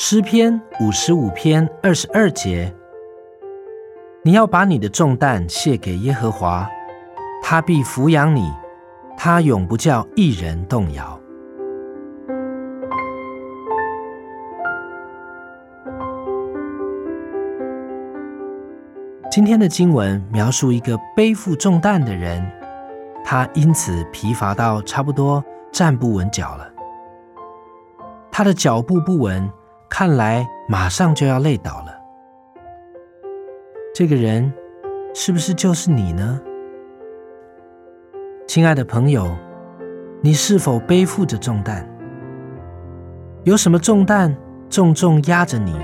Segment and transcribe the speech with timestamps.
[0.00, 2.72] 诗篇五十五篇二十二节：
[4.22, 6.70] 你要把你的重担卸给耶和华，
[7.42, 8.48] 他必抚养你，
[9.16, 11.20] 他永不叫一人动摇。
[19.28, 22.40] 今天的经文描述一个背负重担的人，
[23.24, 26.70] 他因此疲乏到差不多站不稳脚了。
[28.30, 29.50] 他的脚步不稳。
[29.90, 31.98] 看来马上就要累倒了。
[33.94, 34.52] 这个人
[35.14, 36.40] 是不是就是你呢？
[38.46, 39.36] 亲爱的朋友，
[40.20, 41.84] 你是否背负着重担？
[43.44, 44.36] 有什么重担
[44.68, 45.74] 重重压着你，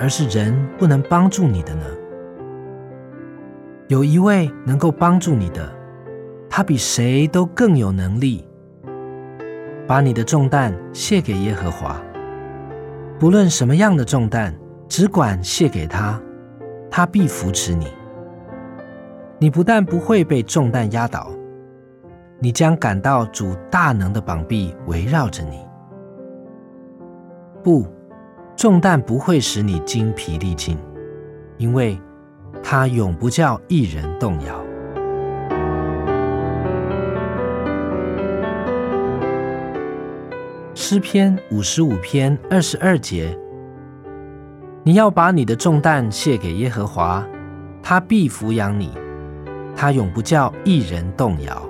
[0.00, 1.84] 而是人不能帮助你的呢？
[3.88, 5.70] 有一位能够帮助你的，
[6.48, 8.46] 他比谁都更有能力，
[9.86, 12.00] 把你的重担卸给耶和华。
[13.18, 14.54] 不论什么样的重担，
[14.88, 16.20] 只管卸给他，
[16.88, 17.88] 他必扶持你。
[19.40, 21.30] 你不但不会被重担压倒，
[22.38, 25.58] 你将感到主大能的膀臂围绕着你。
[27.62, 27.84] 不，
[28.56, 30.78] 重担不会使你精疲力尽，
[31.56, 32.00] 因为
[32.62, 34.67] 他永不叫一人动摇。
[40.80, 43.36] 诗篇五十五篇二十二节：
[44.84, 47.26] 你要把你的重担卸给耶和华，
[47.82, 48.92] 他必抚养你，
[49.74, 51.68] 他永不叫一人动摇。